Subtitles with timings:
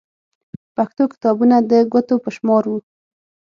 [0.75, 2.79] پښتو کتابونه د ګوتو په شمار وو.